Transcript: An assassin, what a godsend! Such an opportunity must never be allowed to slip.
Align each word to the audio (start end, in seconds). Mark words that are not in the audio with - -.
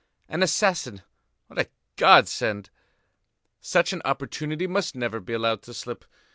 An 0.27 0.41
assassin, 0.41 1.03
what 1.45 1.59
a 1.59 1.69
godsend! 1.95 2.71
Such 3.59 3.93
an 3.93 4.01
opportunity 4.03 4.65
must 4.65 4.95
never 4.95 5.19
be 5.19 5.33
allowed 5.33 5.61
to 5.61 5.75
slip. 5.75 6.05